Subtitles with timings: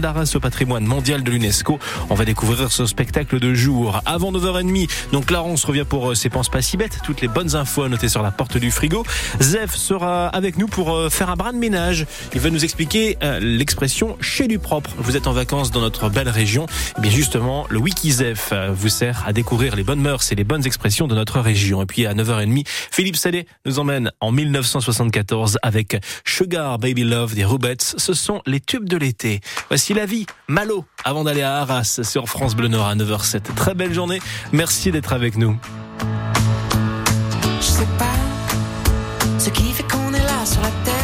[0.00, 1.78] d'Arras au patrimoine mondial de l'UNESCO.
[2.08, 4.00] On va découvrir ce spectacle de jour.
[4.06, 7.00] Avant 9h30, donc Clarence revient pour euh, ses penses pas si bêtes.
[7.04, 9.04] Toutes les bonnes infos à noter sur la porte du frigo.
[9.42, 12.06] Zef sera avec nous pour euh, faire un bras de ménage.
[12.32, 14.88] Il va nous expliquer euh, l'expression chez du propre.
[14.96, 16.64] Vous êtes en vacances dans notre belle région.
[16.96, 20.44] Et bien justement, le Wiki Zef vous sert à découvrir les bonnes mœurs et les
[20.44, 21.82] bonnes expressions de notre région.
[21.82, 27.44] Et puis à 9h30, Philippe Salé nous emmène en 1974 avec Sugar Baby Love des
[27.44, 27.94] Rubettes.
[27.98, 29.42] Ce sont les tubes de l'été.
[29.90, 33.54] La vie, Malo, avant d'aller à Arras sur France Bleu Nord à 9h07.
[33.56, 34.20] Très belle journée.
[34.52, 35.58] Merci d'être avec nous.
[37.60, 38.04] Je sais pas
[39.38, 41.02] ce qui fait qu'on est là sur la terre.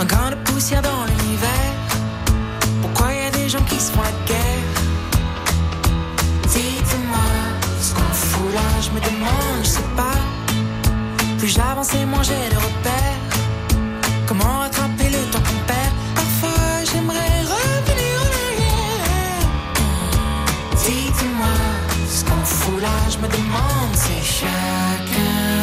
[0.00, 1.74] Un de poussière dans l'univers.
[2.80, 4.68] Pourquoi y a des gens qui se font la guerre?
[6.48, 7.28] Dites-moi
[7.80, 10.18] ce qu'on fout là, je me demande, je sais pas.
[11.38, 13.20] Plus j'avance et moins j'ai de repères.
[14.26, 14.61] Comment
[23.22, 25.62] me demande, c'est chacun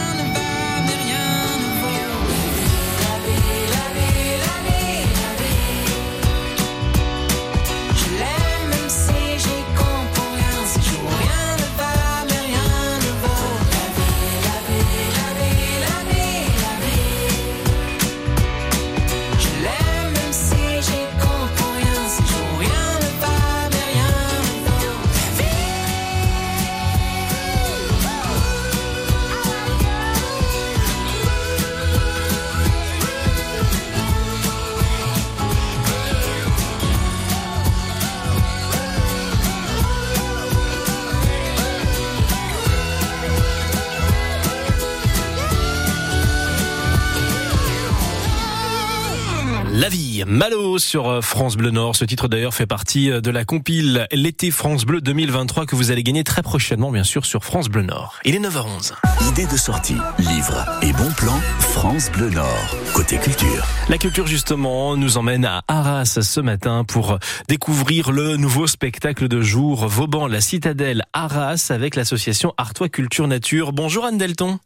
[50.27, 51.95] Malo sur euh, France Bleu Nord.
[51.95, 55.91] Ce titre d'ailleurs fait partie euh, de la compile L'été France Bleu 2023 que vous
[55.91, 58.19] allez gagner très prochainement bien sûr sur France Bleu Nord.
[58.25, 58.93] Il est 9h11.
[59.29, 62.75] Idée de sortie, livre et bon plan, France Bleu Nord.
[62.93, 63.65] Côté culture.
[63.89, 67.17] La culture justement nous emmène à Arras ce matin pour
[67.47, 73.71] découvrir le nouveau spectacle de jour Vauban la citadelle Arras avec l'association Artois Culture Nature.
[73.71, 74.59] Bonjour Anne Delton.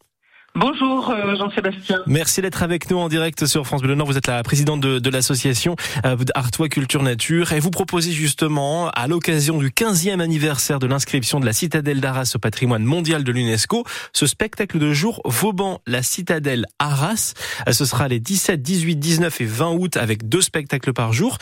[0.57, 2.01] Bonjour euh, Jean-Sébastien.
[2.07, 4.07] Merci d'être avec nous en direct sur France Bleu Nord.
[4.07, 5.75] Vous êtes la présidente de, de l'association
[6.05, 11.41] euh, Artois Culture Nature et vous proposez justement, à l'occasion du 15e anniversaire de l'inscription
[11.41, 16.01] de la citadelle d'Arras au patrimoine mondial de l'UNESCO, ce spectacle de jour Vauban, la
[16.01, 17.33] citadelle Arras.
[17.67, 21.37] Euh, Ce sera les 17, 18, 19 et 20 août avec deux spectacles par jour.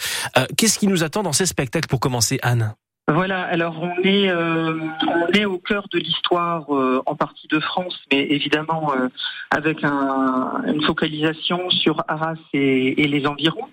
[0.58, 2.74] Qu'est-ce qui nous attend dans ces spectacles pour commencer, Anne?
[3.10, 4.80] Voilà, alors on est, euh,
[5.10, 9.10] on est au cœur de l'histoire euh, en partie de France, mais évidemment euh,
[9.52, 13.68] avec un, une focalisation sur Arras et, et, les environs,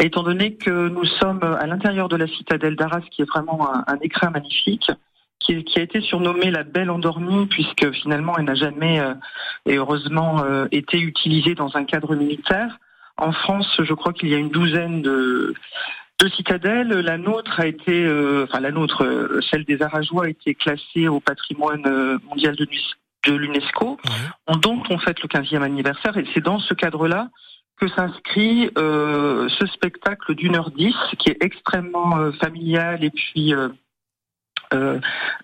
[0.00, 3.82] étant donné que nous sommes à l'intérieur de la citadelle d'Arras, qui est vraiment un,
[3.88, 4.92] un écrin magnifique,
[5.40, 9.02] qui, qui, a été surnommée la Belle Endormie, puisque finalement elle n'a jamais
[9.66, 12.78] et heureusement été utilisée dans un cadre militaire.
[13.16, 15.54] En France, je crois qu'il y a une douzaine de
[16.18, 16.88] de citadelles.
[16.88, 21.08] La nôtre a été, euh, enfin la nôtre, euh, celle des Arajois a été classée
[21.08, 22.66] au patrimoine euh, mondial de,
[23.26, 24.54] de l'UNESCO, ouais.
[24.60, 26.16] dont on fête le 15e anniversaire.
[26.16, 27.28] Et c'est dans ce cadre-là
[27.80, 33.54] que s'inscrit euh, ce spectacle d'une heure dix, qui est extrêmement familial et puis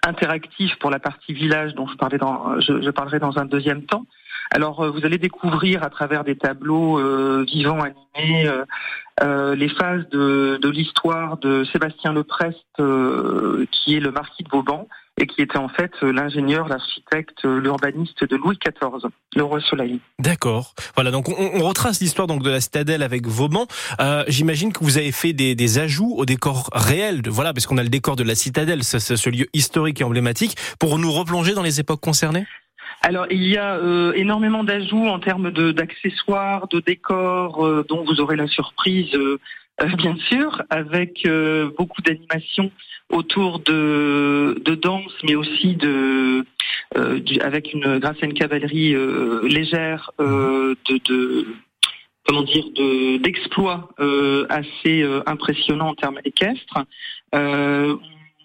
[0.04, 3.84] interactif pour la partie village dont je, parlais dans, je, je parlerai dans un deuxième
[3.84, 4.04] temps.
[4.50, 6.98] Alors, vous allez découvrir à travers des tableaux
[7.44, 8.50] vivants animés
[9.22, 14.48] euh, euh, les phases de, de l'histoire de Sébastien Leprest, qui est le marquis de
[14.50, 14.88] Vauban
[15.20, 20.00] et qui était en fait l'ingénieur, l'architecte, l'urbaniste de Louis XIV, le roi Soleil.
[20.18, 20.74] D'accord.
[20.96, 23.66] Voilà, donc on, on retrace l'histoire donc de la citadelle avec Vauban.
[24.00, 27.78] Euh, J'imagine que vous avez fait des, des, ajouts au décor réel, voilà, parce qu'on
[27.78, 31.54] a le décor de la citadelle, ce, ce lieu historique et emblématique, pour nous replonger
[31.54, 32.46] dans les époques concernées?
[33.04, 38.02] Alors il y a euh, énormément d'ajouts en termes d'accessoires, de, de, décors, euh, dont
[38.02, 39.38] vous aurez la surprise, euh,
[39.98, 41.28] bien sûr, avec
[41.76, 42.70] beaucoup d'animations
[43.10, 46.46] autour de, de danse, mais aussi de
[46.96, 48.94] du, avec une grâce à une cavalerie
[49.42, 51.46] légère de, de
[52.26, 52.64] comment dire
[53.20, 53.90] d'exploits
[54.48, 56.78] assez impressionnants en termes équestres.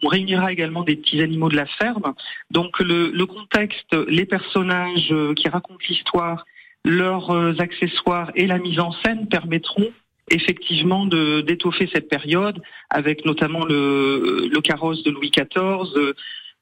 [0.03, 2.13] On réunira également des petits animaux de la ferme.
[2.51, 6.45] Donc le, le contexte, les personnages qui racontent l'histoire,
[6.85, 9.91] leurs accessoires et la mise en scène permettront
[10.31, 16.13] effectivement de d'étoffer cette période avec notamment le, le carrosse de Louis XIV,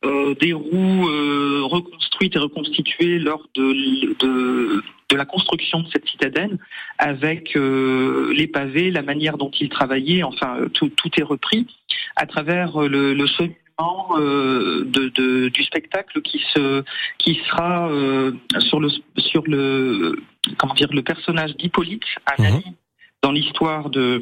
[0.06, 6.08] euh, des roues euh, reconstruites et reconstituées lors de, de, de, la construction de cette
[6.08, 6.58] citadelle,
[6.98, 11.68] avec euh, les pavés, la manière dont ils travaillaient, enfin tout, tout est repris
[12.16, 13.56] à travers le, le cheminement
[14.18, 16.84] de, de, du spectacle qui se
[17.20, 17.92] qui sera
[18.60, 20.20] sur le sur le
[20.58, 22.04] comment dire le personnage d'Hippolyte,
[22.40, 22.74] un ami mmh.
[23.22, 24.20] dans l'histoire de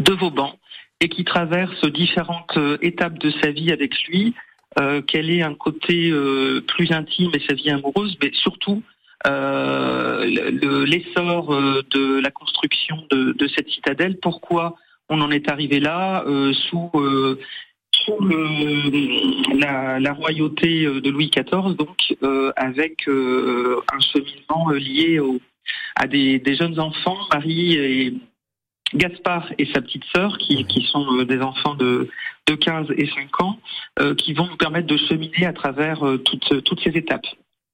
[0.00, 0.56] de Vauban
[1.00, 4.34] et qui traverse différentes étapes de sa vie avec lui
[4.78, 8.82] euh, quel est un côté euh, plus intime et sa vie amoureuse, mais surtout euh,
[10.86, 14.18] l'essor euh, de la construction de, cette citadelle.
[14.20, 14.76] Pourquoi
[15.08, 16.90] on en est arrivé là sous
[17.92, 22.14] sous le, la, royauté de Louis XIV, donc
[22.56, 25.20] avec un cheminement lié
[25.96, 28.14] à des, jeunes enfants, Marie et
[28.94, 32.08] Gaspard et sa petite sœur, qui, sont des enfants de,
[32.46, 33.58] de 15 et 5 ans,
[34.00, 37.26] euh, qui vont nous permettre de cheminer à travers euh, toutes, toutes ces étapes.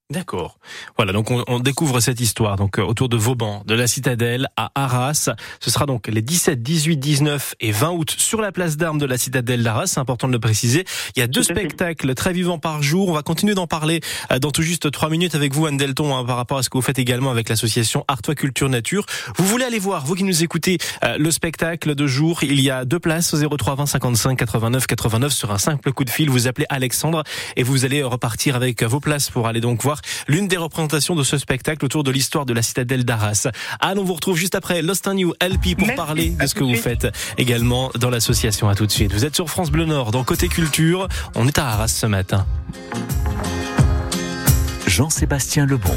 [0.09, 0.57] D'accord.
[0.95, 4.47] Voilà, donc on, on, découvre cette histoire donc euh, autour de Vauban, de la citadelle
[4.55, 5.31] à Arras.
[5.59, 9.05] Ce sera donc les 17, 18, 19 et 20 août sur la place d'armes de
[9.05, 9.87] la citadelle d'Arras.
[9.87, 10.85] C'est important de le préciser.
[11.17, 13.09] Il y a deux spectacles très vivants par jour.
[13.09, 13.99] On va continuer d'en parler
[14.31, 16.69] euh, dans tout juste trois minutes avec vous, Anne Delton, hein, par rapport à ce
[16.69, 19.05] que vous faites également avec l'association Artois Culture Nature.
[19.35, 22.43] Vous voulez aller voir, vous qui nous écoutez, euh, le spectacle de jour.
[22.43, 26.05] Il y a deux places au 03 20 55 89 89 sur un simple coup
[26.05, 26.29] de fil.
[26.29, 27.23] Vous appelez Alexandre
[27.57, 29.96] et vous allez repartir avec vos places pour aller donc voir
[30.27, 33.47] l'une des représentations de ce spectacle autour de l'histoire de la citadelle d'Arras.
[33.79, 35.95] Anne, on vous retrouve juste après Lost in You LP pour Merci.
[35.95, 37.07] parler de ce que vous faites
[37.37, 38.69] également dans l'association.
[38.69, 39.13] À tout de suite.
[39.13, 41.07] Vous êtes sur France Bleu Nord, dans Côté Culture.
[41.35, 42.45] On est à Arras ce matin.
[44.87, 45.93] Jean-Sébastien Lebon.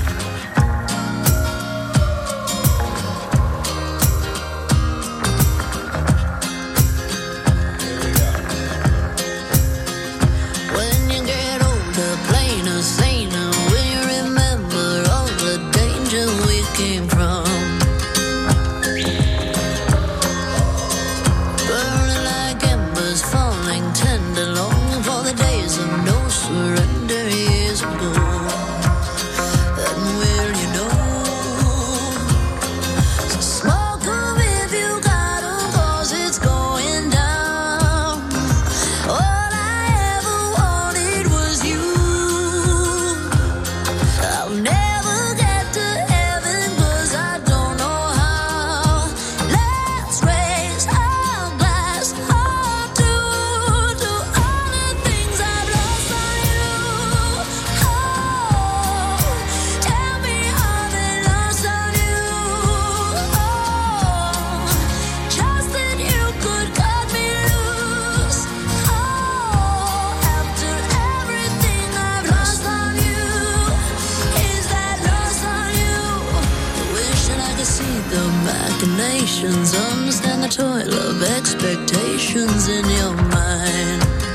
[78.86, 84.29] Patience, understand the toil of expectations in your mind.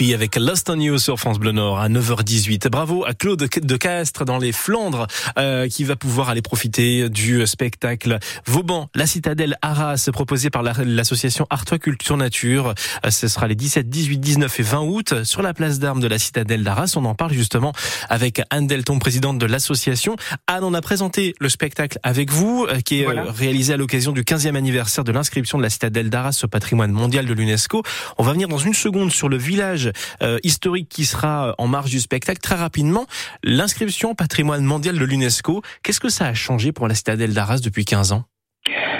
[0.00, 2.68] LP avec Lost on You sur France Bleu Nord à 9h18.
[2.68, 5.06] Bravo à Claude de Castres dans les Flandres
[5.38, 10.72] euh, qui va pouvoir aller profiter du spectacle Vauban, la citadelle Arras proposé par la-
[10.84, 12.74] l'association Artois Culture Nature.
[13.04, 16.08] Euh, Ce sera les 17, 18, 19 et 20 août sur la place d'armes de
[16.08, 16.94] la citadelle d'Arras.
[16.96, 17.72] On en parle justement
[18.08, 20.16] avec Anne Delton, présidente de l'association.
[20.46, 23.26] Anne, on a présenté le spectacle avec vous euh, qui est Voilà.
[23.26, 26.92] euh, réalisé à l'occasion du 15e anniversaire de l'inscription de la citadelle d'Arras au patrimoine
[26.92, 27.82] mondial de l'UNESCO.
[28.18, 29.89] On va venir dans une seconde sur le village
[30.22, 32.40] euh, historique qui sera en marge du spectacle.
[32.40, 33.06] Très rapidement,
[33.42, 37.60] l'inscription au patrimoine mondial de l'UNESCO, qu'est-ce que ça a changé pour la citadelle d'Arras
[37.60, 38.24] depuis 15 ans?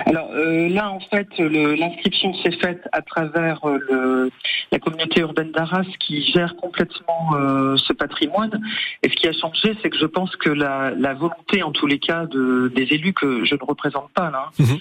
[0.07, 4.31] Alors euh, là, en fait, l'inscription s'est faite à travers euh, le,
[4.73, 8.61] la communauté urbaine d'Arras qui gère complètement euh, ce patrimoine.
[9.03, 11.87] Et ce qui a changé, c'est que je pense que la, la volonté, en tous
[11.87, 14.79] les cas, de, des élus que je ne représente pas là, Mhm.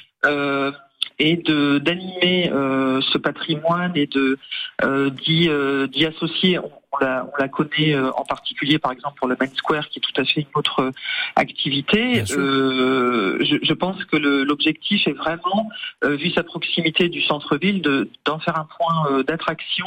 [1.19, 4.37] Est de d'animer euh, ce patrimoine et de
[4.83, 6.59] euh, d'y euh, d'y associer.
[6.59, 9.89] On, on la, on la connaît euh, en particulier, par exemple, pour le Main Square,
[9.89, 10.91] qui est tout à fait une autre euh,
[11.35, 12.23] activité.
[12.37, 15.69] Euh, je, je pense que le- l'objectif est vraiment,
[16.03, 19.85] euh, vu sa proximité du centre-ville, de- d'en faire un point euh, d'attraction,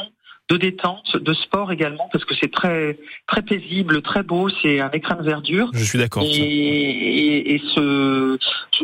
[0.53, 4.49] de détente, de sport également, parce que c'est très très paisible, très beau.
[4.61, 5.69] C'est un écran de verdure.
[5.73, 6.23] Je suis d'accord.
[6.23, 8.37] Et, et, et ce,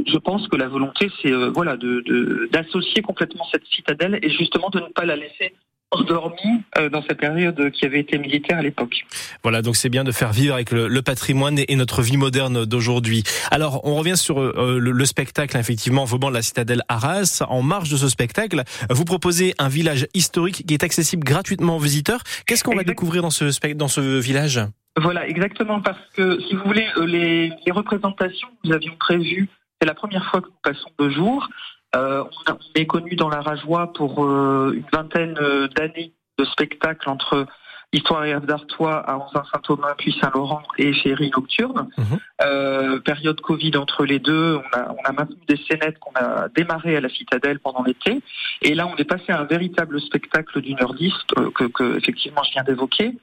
[0.07, 4.29] je, pense que la volonté, c'est euh, voilà, de de- d'associer complètement cette citadelle et
[4.29, 5.53] justement de ne pas la laisser
[5.91, 9.05] endormie euh, dans cette période qui avait été militaire à l'époque.
[9.43, 12.65] Voilà, donc c'est bien de faire vivre avec le, le patrimoine et, notre vie moderne
[12.65, 13.24] d'aujourd'hui.
[13.51, 17.43] Alors, on revient sur euh, le, le spectacle, effectivement, Vauban, la citadelle Arras.
[17.48, 21.79] En marge de ce spectacle, vous proposez un village historique qui est accessible gratuitement aux
[21.79, 22.22] visiteurs.
[22.46, 24.60] Qu'est-ce qu'on va découvrir dans ce, dans ce village?
[24.98, 29.48] Voilà, exactement, parce que si vous voulez, euh, les, les représentations que nous avions prévues,
[29.79, 31.48] c'est la première fois que nous passons deux jours.
[31.96, 37.10] Euh, on, est connu dans la Rajoie pour euh, une vingtaine euh, d'années de spectacles
[37.10, 37.48] entre
[37.91, 41.89] Histoire et Rêve d'Artois à Anzin-Saint-Thomas, puis Saint-Laurent et Féerie Nocturne.
[41.98, 42.19] Mhm.
[42.43, 46.50] Euh, période Covid entre les deux, on a, on a maintenu des scénettes qu'on a
[46.50, 48.22] démarrées à la Citadelle pendant l'été.
[48.62, 51.98] Et là, on est passé à un véritable spectacle d'une heure dix euh, que, que
[51.98, 53.17] effectivement je viens d'évoquer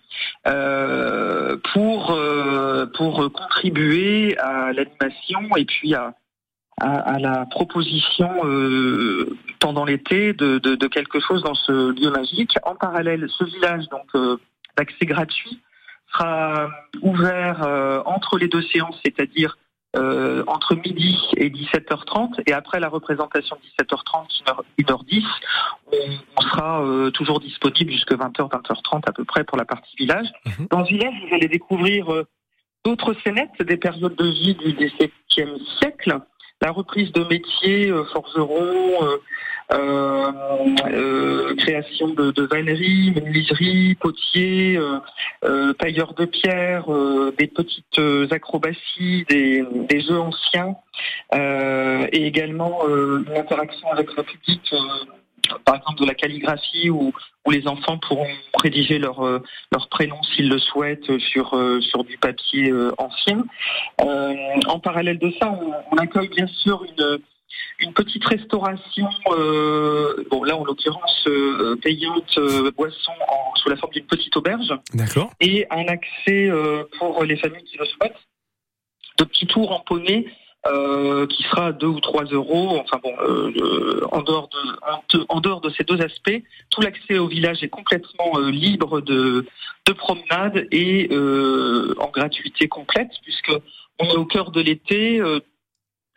[0.48, 6.14] euh, pour euh, pour contribuer à l'animation et puis à
[6.80, 12.10] à, à la proposition euh, pendant l'été de, de, de quelque chose dans ce lieu
[12.10, 12.56] magique.
[12.64, 14.36] En parallèle, ce village donc euh,
[14.76, 15.60] d'accès gratuit
[16.12, 16.68] sera
[17.02, 19.56] ouvert euh, entre les deux séances, c'est-à-dire
[19.96, 24.26] euh, entre midi et 17h30 et après la représentation de 17h30
[24.78, 25.24] 1h10
[25.90, 25.96] on,
[26.36, 30.26] on sera euh, toujours disponible jusque 20h 20h30 à peu près pour la partie village.
[30.44, 30.66] Mhm.
[30.70, 32.26] Dans ce village, vous allez découvrir euh,
[32.84, 36.18] d'autres scénettes des périodes de vie du XVIIe siècle,
[36.62, 39.16] la reprise de métiers, euh, forgeron, euh,
[39.72, 40.32] euh,
[40.92, 44.98] euh, création de, de vannerie, menuiserie, potier, euh,
[45.44, 46.86] euh, tailleur de pierre,
[47.36, 50.76] des petites acrobaties, des, des jeux anciens,
[51.34, 54.72] et également une interaction avec le public
[55.64, 57.12] par exemple de la calligraphie où,
[57.46, 58.28] où les enfants pourront
[58.62, 63.44] rédiger leur euh, leur prénom s'ils le souhaitent sur euh, sur du papier euh, ancien.
[64.02, 64.34] Euh,
[64.66, 67.18] en parallèle de ça, on, on accueille bien sûr une
[67.78, 73.76] une petite restauration, euh, bon là en l'occurrence euh, payante euh, boisson en, sous la
[73.76, 75.30] forme d'une petite auberge D'accord.
[75.40, 76.50] et un accès
[76.98, 78.16] pour les familles qui le souhaitent
[79.18, 80.26] de petits tours en poney
[80.66, 82.78] euh, qui sera à 2 ou 3 euros.
[82.80, 87.28] Enfin bon, euh, en, dehors de, en, dehors de ces deux aspects, tout l'accès au
[87.28, 89.46] village est complètement euh, libre de,
[89.86, 93.52] de promenade et euh, en gratuité complète puisque
[93.98, 95.20] on est au cœur de l'été.
[95.20, 95.40] euh,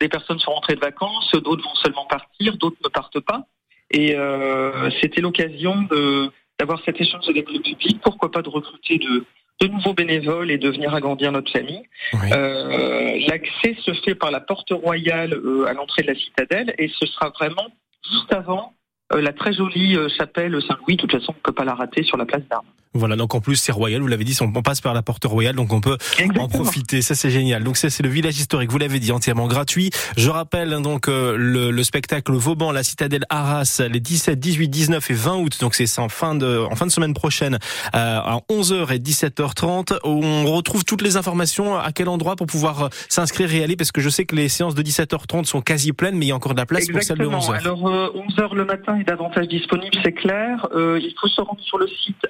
[0.00, 3.46] des personnes sont rentrées de vacances, d'autres vont seulement partir, d'autres ne partent pas.
[3.90, 8.00] Et euh, c'était l'occasion de d'avoir cet échange avec le public.
[8.02, 9.24] Pourquoi pas de recruter de,
[9.60, 11.82] de nouveaux bénévoles et de venir agrandir notre famille.
[12.14, 12.28] Oui.
[12.32, 16.88] Euh, L'accès se fait par la porte royale euh, à l'entrée de la citadelle et
[16.88, 17.66] ce sera vraiment
[18.10, 18.74] juste avant
[19.12, 20.96] euh, la très jolie euh, chapelle Saint-Louis.
[20.96, 22.66] De toute façon, on ne peut pas la rater sur la place d'Armes.
[22.92, 25.54] Voilà, donc en plus c'est royal, vous l'avez dit, on passe par la porte royale,
[25.54, 25.96] donc on peut
[26.38, 27.02] en profiter.
[27.02, 27.62] Ça c'est génial.
[27.62, 28.70] Donc ça c'est le village historique.
[28.70, 29.90] Vous l'avez dit entièrement gratuit.
[30.16, 34.68] Je rappelle hein, donc euh, le, le spectacle Vauban, la citadelle Arras, les 17, 18,
[34.68, 35.58] 19 et 20 août.
[35.60, 37.58] Donc c'est en fin de en fin de semaine prochaine
[37.94, 39.98] euh, à 11h et 17h30.
[40.04, 43.92] On retrouve toutes les informations à quel endroit pour pouvoir euh, s'inscrire et aller parce
[43.92, 46.36] que je sais que les séances de 17h30 sont quasi pleines, mais il y a
[46.36, 47.54] encore de la place pour celle de Exactement.
[47.54, 47.60] 11h.
[47.60, 50.66] Alors, euh, 11h le matin est davantage disponible, c'est clair.
[50.74, 52.26] Euh, il faut se rendre sur le site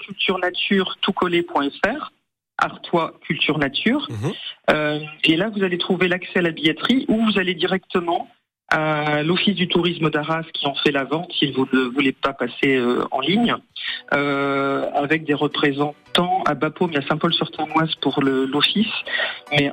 [0.00, 2.12] artoisculturenature.toutcollé.fr
[2.58, 4.06] Artois Culture Nature.
[4.10, 4.32] Mhm.
[4.70, 8.28] Euh, et là, vous allez trouver l'accès à la billetterie ou vous allez directement
[8.72, 12.32] à l'Office du tourisme d'Arras qui en fait la vente si vous ne voulez pas
[12.32, 13.56] passer euh, en ligne,
[14.14, 18.86] euh, avec des représentants à Bapaume et à Saint-Paul-sur-Ternoise pour l'Office,
[19.50, 19.72] mais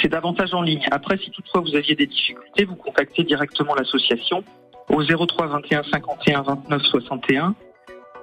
[0.00, 0.86] c'est davantage en ligne.
[0.92, 4.44] Après, si toutefois vous aviez des difficultés, vous contactez directement l'association
[4.88, 7.56] au 03 21 51 29 61.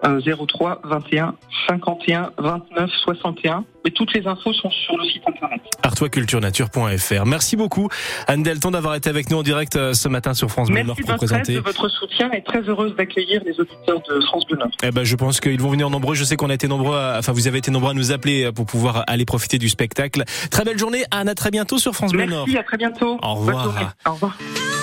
[0.05, 1.35] Euh, 03 21
[1.67, 3.65] 51 29 61.
[3.86, 5.62] Mais toutes les infos sont sur le site internet.
[5.84, 7.26] artoisculturenature.fr.
[7.26, 7.88] Merci beaucoup
[8.28, 10.95] Anne Delton d'avoir été avec nous en direct euh, ce matin sur France Bleu Nord
[10.98, 11.54] pour présenter.
[11.54, 14.69] de votre soutien et très heureuse d'accueillir les auditeurs de France Bleu Nord.
[14.84, 16.15] Eh ben, je pense qu'ils vont venir nombreux.
[16.15, 18.45] Je sais qu'on a été nombreux, à- enfin, vous avez été nombreux à nous appeler
[18.45, 20.24] euh, pour pouvoir aller profiter du spectacle.
[20.50, 21.30] Très belle journée, Anne.
[21.30, 22.45] À très bientôt sur France Bleu Nord.
[22.48, 23.19] Merci, à très bientôt.
[23.21, 23.63] Au revoir.
[23.65, 23.86] journée.
[24.08, 24.38] Au revoir.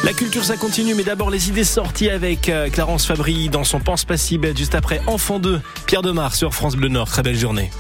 [0.05, 3.81] La culture, ça continue, mais d'abord les idées sorties avec euh, Clarence Fabry dans son
[3.81, 7.09] Pense pas si bête, juste après Enfant 2, Pierre Demar sur France Bleu Nord.
[7.09, 7.71] Très belle journée.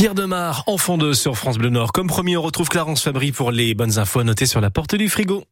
[0.00, 1.92] Pierre Demar, enfant de sur France Bleu Nord.
[1.92, 5.10] Comme promis, on retrouve Clarence Fabry pour les bonnes infos notées sur la porte du
[5.10, 5.44] frigo.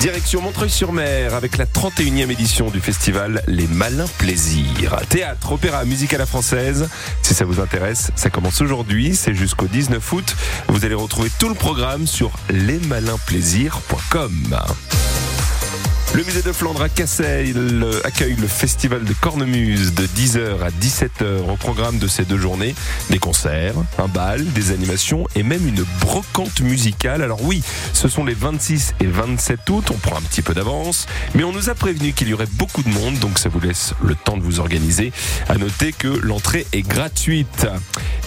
[0.00, 4.96] Direction Montreuil-sur-Mer avec la 31e édition du festival Les Malins Plaisirs.
[5.10, 6.88] Théâtre, opéra, musique à la française.
[7.22, 10.34] Si ça vous intéresse, ça commence aujourd'hui, c'est jusqu'au 19 août.
[10.66, 14.56] Vous allez retrouver tout le programme sur lesmalinsplaisirs.com.
[16.14, 21.50] Le musée de Flandre à Cassel accueille le festival de cornemuse de 10h à 17h
[21.52, 22.76] au programme de ces deux journées.
[23.10, 27.20] Des concerts, un bal, des animations et même une brocante musicale.
[27.20, 31.08] Alors oui, ce sont les 26 et 27 août, on prend un petit peu d'avance,
[31.34, 33.92] mais on nous a prévenu qu'il y aurait beaucoup de monde, donc ça vous laisse
[34.00, 35.12] le temps de vous organiser.
[35.48, 37.66] À noter que l'entrée est gratuite.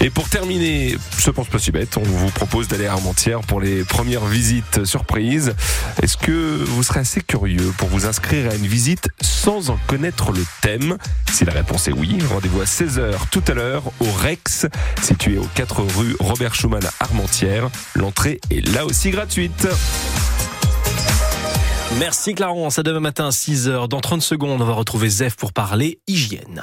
[0.02, 3.62] Et pour terminer, je pense pas si bête, on vous propose d'aller à Armentières pour
[3.62, 5.54] les premières visites surprises.
[6.02, 10.32] Est-ce que vous serez assez curieux pour vous inscrire à une visite sans en connaître
[10.32, 10.98] le thème
[11.32, 14.66] Si la réponse est oui, rendez-vous à 16h tout à l'heure au Rex,
[15.02, 17.70] situé aux 4 rue Robert Schumann à Armentières.
[17.94, 19.66] L'entrée est là aussi gratuite.
[21.98, 23.88] Merci Clarence, à demain matin 6h.
[23.88, 26.62] Dans 30 secondes, on va retrouver Zef pour parler hygiène.